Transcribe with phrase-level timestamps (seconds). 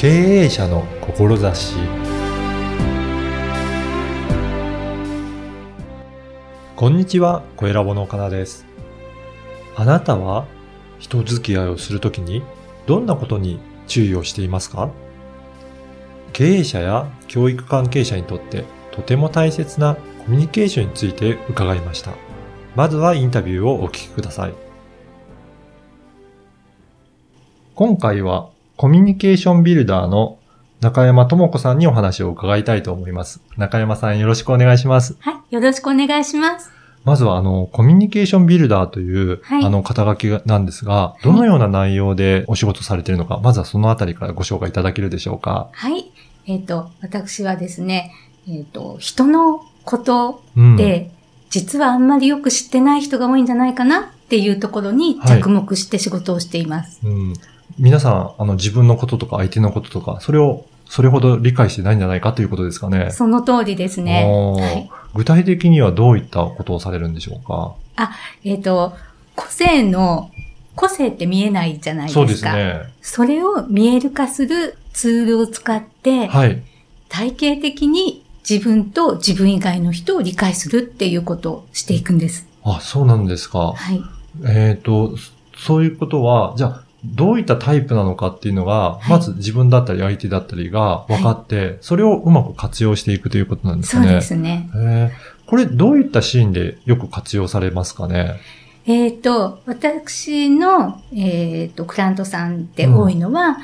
[0.00, 1.76] 経営者の志
[6.74, 8.64] こんにちは、小ラボの岡田です。
[9.76, 10.46] あなたは
[10.98, 12.42] 人付き合いをするときに
[12.86, 14.88] どんなことに注意をしていますか？
[16.32, 22.12] 経営者や教育関係者にとってとても大切なコミュニケーションについて伺いました。
[22.74, 24.54] まずはインタビューをお聞きください。
[27.74, 28.48] 今回は
[28.80, 30.38] コミュニケーションビルダーの
[30.80, 33.42] 中山智子さんにお話を伺いたいと思います。
[33.58, 35.18] 中山さんよろしくお願いします。
[35.20, 35.54] はい。
[35.54, 36.70] よろしくお願いします。
[37.04, 45.68] まずはあの、コミュニケーションビルダーという、はいあの、肩書きなんですが、どのような内容でお仕事されているのか、まずはそのあたりからご紹介いただけるでしょうか。
[45.74, 46.10] はい。
[46.46, 48.14] えっ、と、私はですね、
[48.48, 50.76] えっ、と、人のことうん。
[50.76, 51.10] で、
[51.50, 57.06] 実はあんまりよく知ってない人が多いんじゃないかなっていうところにはい着目して仕事をしています。
[57.06, 57.34] うん。
[57.80, 63.10] 皆さん、あの、自分のこととか相手のこととか、それを、それほど理解してないんじゃないかということですかね。
[63.10, 64.24] その通りですね。
[64.24, 64.90] はい。
[65.14, 67.74] 具体的にはどういったことをされるんでしょうか？
[68.44, 68.92] えっ、と、
[69.34, 70.30] 個性の、
[70.76, 72.20] 個性って見えないじゃないですか。
[72.20, 72.82] そうですね。
[73.00, 76.62] それを見える化するツールを使って、はい。
[77.08, 82.46] 体系的に自分と自分以外の人を理解するっていうことをしていくんです。
[82.62, 83.72] あ、そうなんですか。
[83.72, 84.02] はい。
[84.46, 94.06] えっ、と、そそういうことは、じゃあ、どういったタイプなのかっていうのが、いまず自分だったり相手だったりが分かって、それをうまく活用していくということなんですかね。
[94.06, 95.12] そうですね。
[95.46, 98.40] これどういったシーンでよく活用されますかね？
[98.86, 103.58] えっ、と、私の、えっ、と、クライアントさんで多いのは、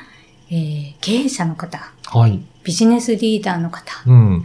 [0.50, 2.40] えー経営者の方、はい。
[2.64, 4.44] ビジネスリーダーの方、うん。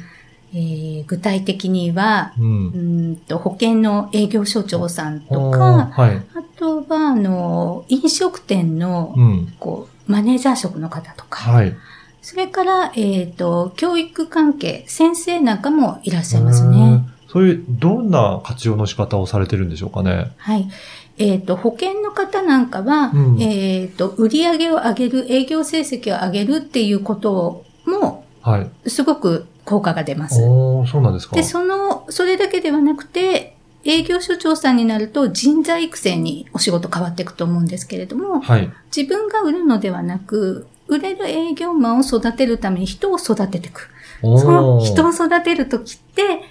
[0.53, 2.43] えー具体的には、う。
[2.43, 6.15] うんんと保険の営業所長さんとか、はい。
[6.17, 6.23] あ
[6.57, 9.53] とは、あの、飲食店の、うん。
[9.59, 11.75] こう、マネージャー職の方とか、はい。
[12.21, 16.77] それから、えっ、と、教育関係、先生なんかもいらっしゃいますね。
[16.77, 17.13] うん。
[17.29, 20.31] そういう、どんな活用の仕方をされてるんでしょうかね？
[20.37, 20.69] はい。
[21.17, 28.89] えっ、と、保険の方なんかは、うんえっ、と、売上を上げる、営業成績を上げるっていうことも、はい。
[28.89, 30.41] すごく効果が出ます。
[30.43, 33.55] おー、そうなんですかで、その、それだけではなくて、
[33.85, 38.69] 営業所長さんになると人材育成にお仕事変わっていくと思うんですけれども、はい。
[38.95, 43.89] 自分が売るのではなく、売れる営業マンを育てるために人を育てていく。
[44.21, 46.41] その人を育てるときって、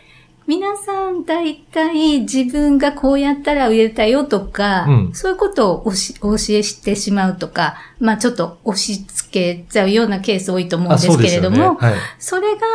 [0.50, 12.00] 皆さん大体自分がこうやったら売れたよとか、うんそういうことをおしお教えしてしまうとか、まあちょっと押し付けちゃうようなケース多いと思うんですけれども、あそねはい。
[12.18, 12.66] それが、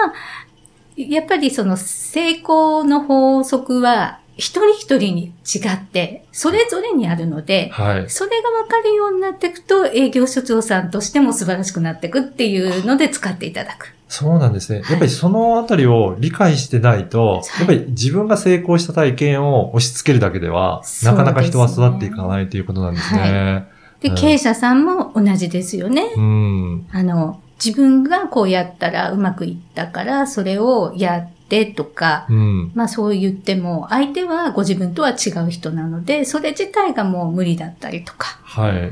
[0.96, 8.10] やっぱりその成功の法則は一人一人に違って、それぞれにあるので、はい。
[8.10, 13.95] それが分かるようになっていくと、営業所長さんとしても素晴らしくなっていくっていうので使っていただく。
[14.08, 14.82] そうなんですね。
[14.82, 23.68] はいやっぱりそのあたりを理解してないと、はいやっぱり自分が成功した体験を押し付けるだけでは、そうなかなか人は育っていかないということなんですね。
[24.02, 26.14] で、うん経営者さんも同じですよね。
[26.16, 26.88] うん。
[26.92, 32.72] あの、自分がこうやったらうまくいったから、それをやってとか、うん。
[32.76, 38.92] まあそう言っても、相手はご自分とは違う人なので、それ自体がもう無理だったりとか、はい。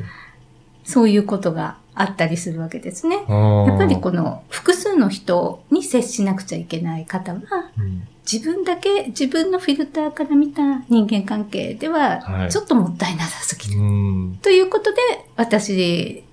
[0.84, 3.24] そういうことがあったりするわけですね。
[3.28, 3.36] や
[3.68, 7.40] やっぱりこの複数の人に接しなくちゃいけない方は、
[7.78, 13.82] うん自分だけ、自分のフィルターから見た人間関係では、はいちょっともったいなさすぎる。
[13.82, 14.40] うん。
[14.42, 14.98] ということで、
[15.36, 16.24] 私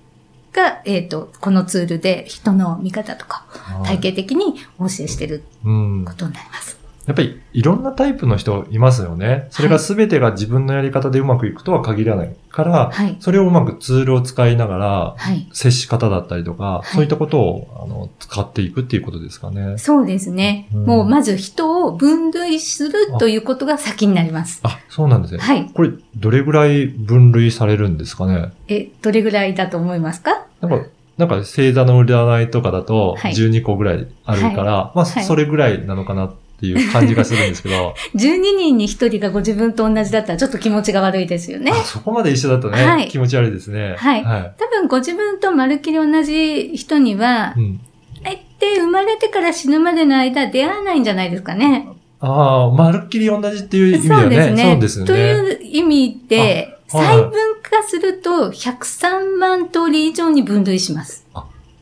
[0.53, 3.45] が、えっ、と、このツールで人の見方とか、
[3.83, 6.05] 体系的にお教えしてるうん。
[6.05, 6.79] ことになります。
[7.07, 9.47] やっぱりいろんなタイプの人いますよね。
[9.49, 13.17] それが全てが自分のやり方でうまくいくとは限らないから、はい。
[13.19, 15.49] それをうまくツールを使いながら、はい。
[15.51, 19.77] 接し方だったりとか、いそういったことをあの使っていくっていうことですかね。
[19.79, 20.67] そうですね。
[20.73, 24.59] うんもうまず人を分類するということが先になります。
[24.63, 25.39] あ、そうなんですね。
[25.39, 25.69] はい。
[25.73, 28.51] これ、どれぐらい分類されるんですかね？
[28.67, 30.45] え、どれぐらいだと思いますか？
[30.61, 30.85] なんか、
[31.17, 41.75] なんか星座の占いとかだとはい12個ぐらいあるから、まあ、はいそれぐらいなのかなっていう感じがするんですけど、 12人に1人がご自分と同じだったらちょっと気持ちが悪いですよねあ。
[41.83, 43.95] そこまで一緒だとね、はい気持ち悪いですね。
[43.97, 44.53] はいはい。
[44.57, 47.79] 多分ご自分とまるっきり同じ人にはう、ん、
[48.23, 51.87] 大体生まれてから死ぬまでの間出会わないんじゃないですかね。
[52.19, 54.23] ああ、まるっきり同じっていう意味ではね。
[54.23, 54.63] そうですね。
[54.63, 55.11] そうですよね。
[55.11, 57.31] という意味で、細分
[57.63, 61.25] 化すると103万通り以上に分類します。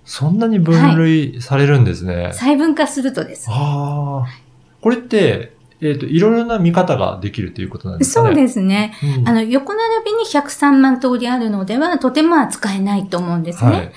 [0.06, 2.30] そんなに分類されるんですね。
[2.34, 3.48] 細分化するとです。
[3.50, 4.49] ああ。
[4.82, 8.28] これって、えっ、と、いろいろな見方ができるということなんですかね？
[8.28, 8.94] そうですね。
[9.20, 13.72] うんあの、横並びに103万通りあるのでは、とても扱えないと思うんですね。
[13.72, 13.92] はい。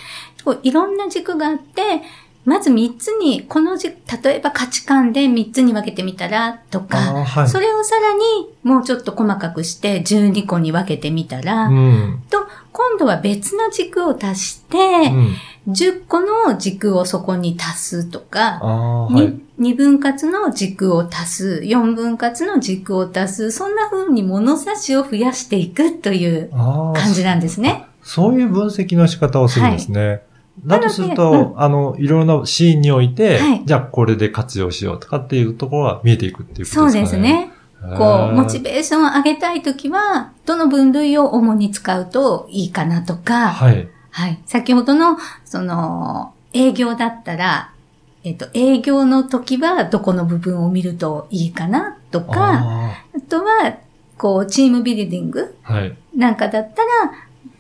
[0.44, 2.02] こういろんな軸があって、
[2.44, 7.49] まず3つに、この軸、例えば価値観で3つに分けてみたらとか、はい。
[7.49, 8.20] それをさらに
[8.64, 12.23] もうちょっと細かくして12個に分けてみたら、うん。
[12.31, 15.34] と、今度は別の軸を足して、うん。
[15.68, 19.14] 10個の軸をそこに足すとか、はい。
[19.60, 27.86] に2分割の軸を足す、4分割の軸を足す、そんな風に物差しを増やしていくという感じなんですね。
[28.02, 30.22] そういう分析の仕方をするんですね。
[30.66, 37.00] だとするなと、のであの、いろいろなシーンにおいて、はいじゃあこれで活用しようとかっていうところが見えていくっていうことですかそうね。
[37.00, 37.52] ですね。
[37.96, 43.88] こう、モチベーションを上げたいときは、どの分類を主に使うといいかなとか、はい。
[44.12, 44.38] はい。
[44.46, 47.72] 先ほどの、その、営業だったら、
[48.24, 53.78] えっと、営業の時はどこの部分を見るといいかなとか、ああとは、
[54.18, 55.96] こう、チームビルディングあ、はい。
[56.14, 56.88] なんかだったら、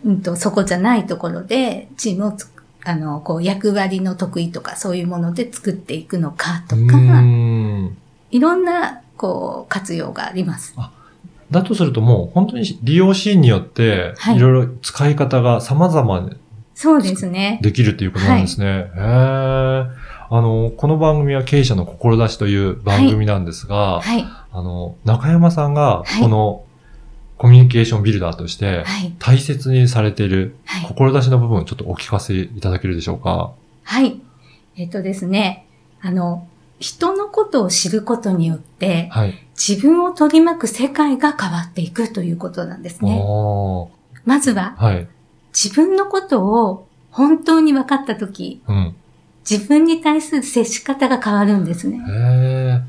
[0.04, 2.36] うんと、そこじゃないところで、チームを
[2.84, 6.82] あの、こう、役割の得意とか、そういうもので作っていくのかとか、
[7.22, 7.96] ん。
[8.30, 10.74] いろんな、こう、活用があります。
[11.50, 16.30] だとするともう本当に利用シーンによって、はいいろいろ使い方が様々
[16.74, 17.58] そうですね。
[17.62, 18.66] できるっていうことなんですね。
[18.66, 18.90] へえ。
[18.98, 24.24] あの、この番組は経営者の志という番組なんですが、はい。
[24.52, 26.64] あの、中山さんがはいこの
[27.36, 29.14] コミュニケーションビルダーとしてはい。
[29.18, 30.86] 大切にされているはい。
[30.86, 33.52] 志の部分をちょっとお聞かせいただけるでしょうか？
[33.82, 34.20] はい。
[34.76, 35.66] えっとですね、
[36.00, 36.46] あの、
[36.78, 39.34] 人のことを知ることによって、はい。
[39.56, 43.22] 自分を取り巻く世界が変わっていくということなんですね。
[44.24, 45.06] まずは、はい。
[45.52, 48.94] 自分のことを本当に分かったとき、うん。
[49.48, 51.98] 自分に対する接し方が変わるんですね。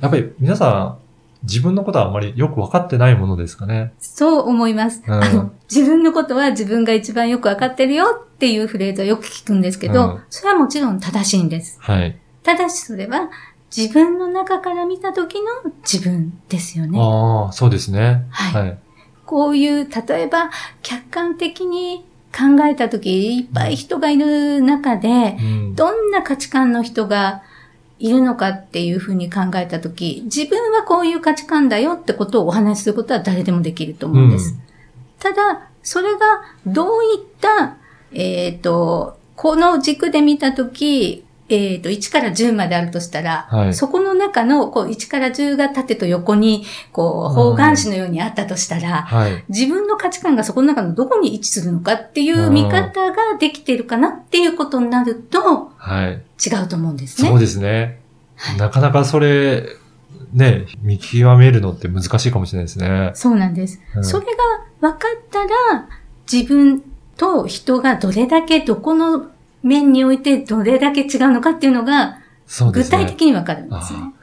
[0.02, 1.04] やっぱり皆さん、
[1.44, 3.94] 自分のことはあまりよく分かってないものですかね。
[4.00, 5.04] そう思います。
[5.06, 11.78] うんあの、自分のことは自分が一番よく分かってるよっていうフレーズをよく聞くんですけど、うんそれはもちろん正しいんです。
[11.82, 12.18] はい。
[12.44, 13.30] ただしそれは
[13.76, 17.00] 自分の中から見た時の自分ですよね。
[17.02, 18.26] ああ、そうですね。
[18.30, 18.78] はいはい。
[19.26, 20.52] こういう、例えば
[20.82, 22.06] 客観的に
[22.36, 25.76] 考えた時、いっぱい人がいる中で、うん。
[25.76, 27.44] どんな価値観の人が
[28.00, 34.58] いるのかっていうふうに考えたとき、自分はこういう価値観だよってことをお話しすることは誰でもできると思うんです。
[35.20, 36.20] ただ、それが
[36.66, 37.78] どういった、
[38.12, 49.44] えっ、と、この軸で見たとき、えっ、と、1から10まであるとしたら、はいそこの中のこう1から10が縦と横に、こう、方眼紙のようにあったとしたら、はい。
[49.50, 56.24] 自分の価値観がそこの中のどこに位置するのかっていう見方ができてるかなっていうことになるとはい。
[56.44, 57.30] 違うと思うんですね。
[57.30, 58.00] そうですね。
[58.36, 59.64] はいなかなかそれ、
[60.34, 63.12] ね、見極めるのって難しいかもしれないですね。
[63.14, 63.80] そうなんです。
[63.96, 64.26] うんそれ
[64.82, 65.88] が分かったら、
[66.32, 66.84] 自分
[67.18, 69.28] と人がどれだけどこの
[69.64, 72.20] 面においてどれだけ違うのかっていうのが
[72.72, 72.84] 具。
[72.84, 74.14] 体的に分かるんですね。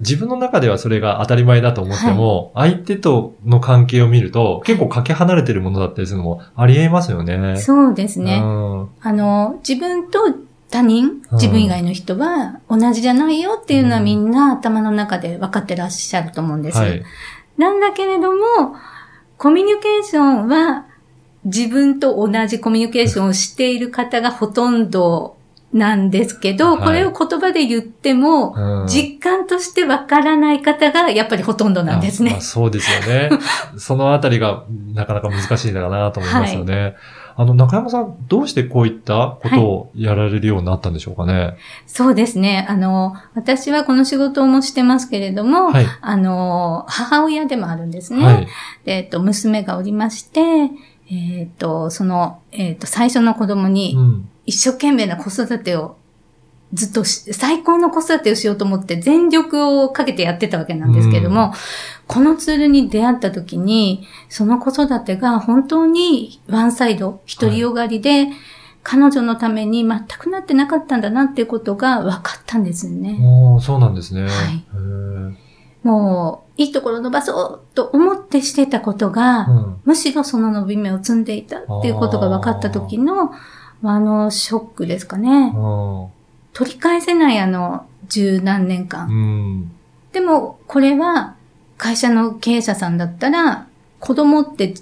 [0.00, 7.58] 自分の中ではそれが当たり前だと思っても、相手との関係を見ると、結構かけ離れてるものだったりするのもありえますよね。
[7.58, 8.40] そうですね。
[8.42, 10.18] うんあの、自分と
[10.70, 16.78] 他人、うん自分以外の人は同じじゃないよっていうのはみんな頭の中で分かってらっしゃると思うんです。
[16.78, 17.02] はい。
[17.58, 18.76] なんだけれども、
[19.36, 20.86] コミュニケーションは
[21.46, 25.36] 自分と同じコミュニケーションをしている方がほとんど
[25.72, 32.40] なんですけど、はいこれを言葉で言っても、うん実感としてわからない方がやっぱりほとんどなんですねあまあ。
[32.40, 33.30] そうですよね。
[33.78, 36.94] そのあたりがなかなか難しいのかなと思いますよね。
[37.38, 41.56] あの、中山さん、どうしてこういったことをやられるようになったんでしょうかね？
[41.86, 42.66] そうですね。
[42.68, 45.86] あの、私はこの仕事もしてますけれども、はい。
[46.00, 48.48] あの、母親でもあるんですね。
[48.86, 50.70] えっと、娘がおりまして、
[51.10, 54.28] えっと、その、えっと、最初の子供に、うん。
[54.46, 55.96] 一生懸命な子育てを
[56.72, 61.50] ずっとし、最高の子育てをしようと思って全力をかけてやってたわけなんですけども、うん
[62.06, 68.28] このツールに出会った時に、その子育てが本当にワンサイド、独りよがりで、
[68.84, 73.18] 彼女のために全くなってなかったんだなっていうことが分かったんですよね。
[73.20, 74.22] おーそうなんですね。
[74.22, 75.45] はい
[75.86, 79.80] もう、いいところ伸ばそうと思ってしてたことが、うん。
[79.84, 83.30] むしろその伸び目を積んでいたっていうことが分かった時の、
[83.84, 85.54] あの、ショックですかね。
[85.54, 86.10] う
[86.52, 89.06] 取り返せないあの、十何年間。
[89.08, 89.70] ん。
[90.12, 91.36] でも、これは、
[91.78, 93.68] 会社の経営者さんだったら、
[94.00, 94.74] 子供って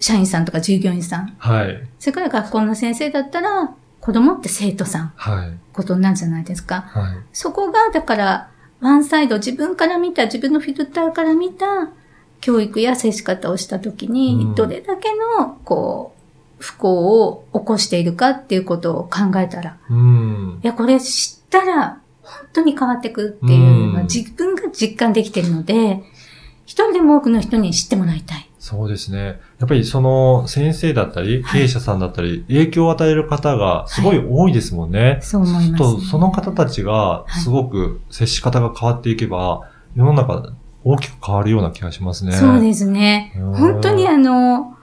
[0.00, 1.36] 社員さんとか従業員さん。
[1.38, 1.86] はい。
[2.00, 5.52] それから学校の先生だったら、子供って生徒さん、はい。
[5.72, 6.80] ことになるじゃないですか。
[6.88, 7.16] はい。
[7.32, 8.48] そこが、だから、
[8.80, 11.90] ワンサイド、自分から見た、自分のフィルターから見た、
[12.40, 15.08] 教育や接し方をしたときに、うんどれだけ
[15.38, 16.18] の、こう、
[16.58, 20.66] 不幸を起こしているかっていうことを考えたら、うんい。
[20.66, 26.02] や、これ知ったら本当に変わってくるっていうのはうん自分が実感できてるので、
[26.66, 28.47] 一人でも多くの人に知ってもらいたい。
[28.68, 29.40] そうですね。
[29.58, 35.20] やっぱりその先生だったり、はい経営者さんだったり、影響を与える方がすごい多いですもんね。
[35.22, 40.52] そう思います、と、その方たちがはいすごく接し方が変わっていけば、世の中
[40.84, 42.32] 大きく変わるような気がしますね。
[42.32, 43.32] そうですね。
[43.38, 44.76] うん本当にあの、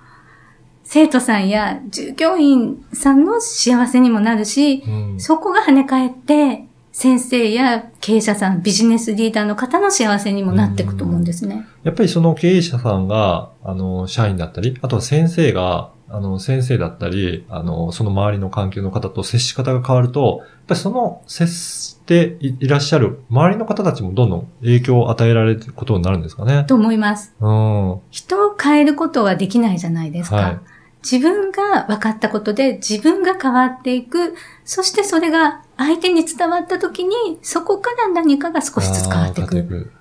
[0.84, 6.66] 生徒さんや従業員さんの幸せにもなるし、うんそこが跳ね返って、
[6.98, 11.68] 先生や経営者さん、ビジネスリーダーの方の幸せにもなっていくと思うんですね。
[11.84, 26.64] やっぱりその経営者さんが、あの、社員だったり、あとは先生が、あの、先生だったり、あの、その周りの関係の方と接し方が変わると、やっぱりその接していいらっしゃる周りの方たちもどんどん影響を与えられることになるんですかね。
[26.64, 27.36] と思います。
[27.42, 27.90] うん。
[27.90, 30.36] は人を変えることはできないじゃないですか。
[30.38, 30.60] はい
[31.06, 34.34] 自分が分かったことで自分が変わっていく。
[34.64, 39.64] そしてそれが相手に伝わった時に、そこから何かが少しずつ変わっていく。
[39.64, 39.92] く。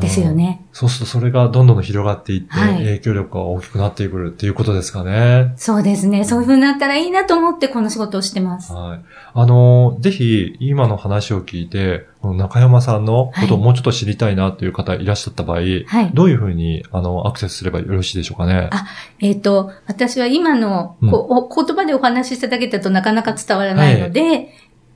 [0.00, 0.64] ですよね。
[0.72, 5.52] そうするとそれがどんどん広がっていって、はい影響力が大きくなってくるっていうことですかね。
[5.56, 6.24] そうですね。
[6.24, 8.72] そういう風になったらいいなと思ってこの仕事をしてます。
[8.72, 9.00] はい。
[9.34, 16.10] あの、ぜひ、今の話を聞いて、この中山さんのことをもうちょっと知りたいなという方いらっしゃった場合、はい。
[16.14, 18.70] どういうふうに、あの、アクセスすればよろしいでしょうかね。
[18.72, 18.86] あ
[19.20, 24.48] えっ、と、私は今のこう、お言葉でお話ししただけだとなかなか伝わらないので、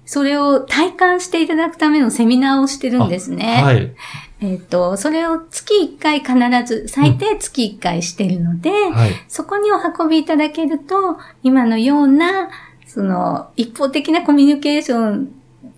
[0.09, 3.61] それを体感していただくためのセミナーをしてるんですね。
[3.62, 3.95] はい。
[4.41, 6.35] えっ、と、それを月1回必
[6.67, 9.11] ず、最低月1回してるので、はい。
[9.29, 12.49] そこにお運びいただけると、今のような、
[12.87, 15.31] その、一方的なコミュニケーション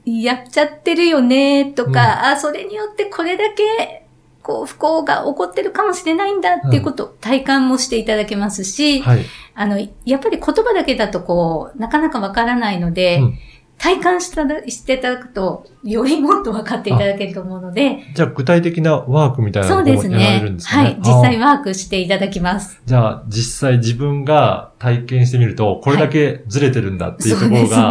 [0.04, 4.06] やっちゃってるよね、とか、あ、それによってこれだけ、
[4.44, 9.24] こう、不幸が起こってるかもしれないんだっていうことを体感もしていただけますし、はい。
[9.56, 13.38] あの、やっぱり言葉だけだとこう、なかなかわからないので、うん
[13.80, 20.68] 体感しただしていただくと、よりもっと分かっていただけると思うので、じゃあ、具体的なワークみたいなのもやられですねるんです。
[20.68, 20.84] かね。
[20.84, 20.98] はい。
[20.98, 22.80] 実際ワークしていただきます。
[22.84, 27.90] じゃあ、実際自分が体験してみると、これだけずれてるんだっていうところが。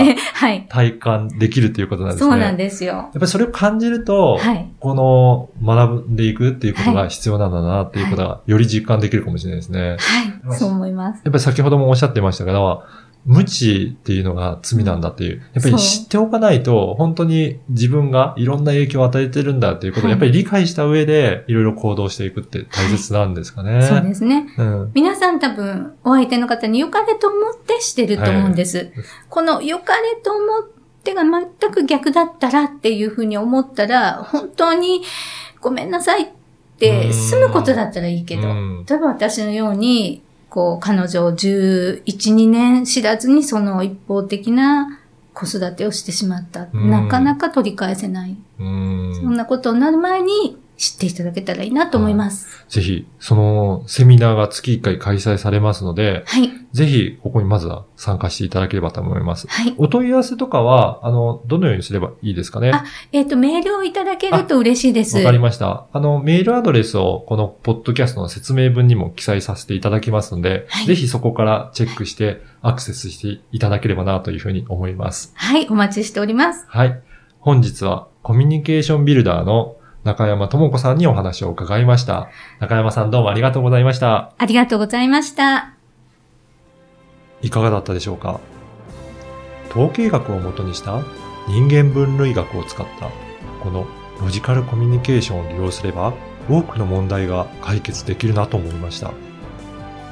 [0.70, 2.30] 体感できるっていうことなんですね。
[2.30, 2.94] そうなんでですよ。
[2.94, 4.72] やっぱりそれを感じると、はい。
[4.80, 9.98] この学んでいくっていうことが必要なんだなっていうことがより実感できるかもしれないですね。
[10.46, 10.58] はい。
[10.58, 11.18] そう思います。
[11.18, 12.84] やっぱり先ほどもおっしゃってましたけど、
[13.30, 15.44] 無知っていうのが罪なんだっていう。
[15.54, 23.84] やっぱり知っておかないと、本当に自分がいろんな影響を与えてるんだっていうことを、はいやっぱり理解した上で、いろいろ行動していくって大切なんですかね。
[23.84, 24.48] そうですね。
[24.58, 24.92] うん。
[24.96, 28.78] 皆さん多分、お相手の方に良かれと思ってしてると思うんです。
[28.78, 28.92] はい
[29.30, 30.68] この良かれと思っ
[31.04, 35.04] てが全く逆だったらっていうふうに思ったら、本当に
[35.62, 36.28] ごめんなさいっ
[36.80, 45.00] て済むことだったらいいけど、うん例えば私のように、こう、彼女を11、2年知らずにその一方的な
[45.34, 46.68] 子育てをしてしまった。
[46.74, 48.38] うんなかなか取り返せない。
[48.60, 52.66] うんそんなことになる前に知っていただけたらいいなと思います。
[52.70, 56.50] ぜひ、そのセミナーが月1回開催されますので、はい。
[56.72, 59.46] ぜひ、ここにまずは参加していただければと思います。
[59.50, 59.76] はい。
[59.78, 62.72] お問い合わせとかは、あの、どのようにすればいいですかね？
[62.72, 65.18] あえっ、と、メールをいただけると嬉しいです。
[65.18, 65.88] わかりました。
[65.92, 75.34] あの、メールアドレスをこのポッドキャストの説明文にも記載させていただきますので、はいぜひそこからチェックしてアクセスしていただければなというふうに思います。
[75.36, 76.66] はい、お待ちしております。
[76.68, 77.02] はい。
[77.40, 82.30] 本日はコミュニケーションビルダーの中山智子さんにお話を伺いました。
[82.60, 84.34] 中山さんどうもありがとうございました。
[84.38, 85.74] ありがとうございました。
[87.42, 88.40] いかがだったでしょうか？
[89.70, 91.04] 統計学をもとにした
[91.48, 93.10] 人間分類学を使った
[93.64, 93.86] この
[94.22, 96.14] ロジカルコミュニケーションを利用すれば
[96.50, 99.14] 多くの問題が解決できるなと思いました。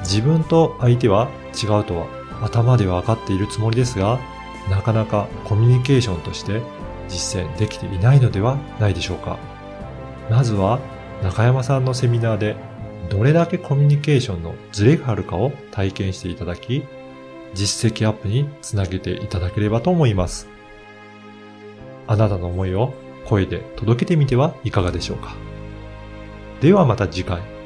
[0.00, 1.28] 自分と相手は
[1.60, 2.06] 違うとは
[2.42, 4.20] 頭では分かっているつもりですが、
[4.70, 6.62] なかなかコミュニケーションとして
[7.08, 9.38] 実践できていないのではないでしょうか。
[10.30, 10.78] まずは
[11.22, 12.56] 中山さんのセミナーで
[13.08, 16.84] どれだけコミュニケーションのズレがあるかを体験していただき、
[17.54, 20.48] 実績アップにつなげていただければと思います。
[22.06, 22.92] あなたの思いを
[23.24, 25.34] 声で届けてみてはいかがでしょうか。
[26.60, 27.57] ではまた次回。